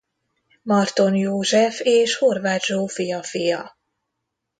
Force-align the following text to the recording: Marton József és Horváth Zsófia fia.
Marton 0.61 1.15
József 1.15 1.79
és 1.79 2.15
Horváth 2.15 2.65
Zsófia 2.65 3.23
fia. 3.23 3.77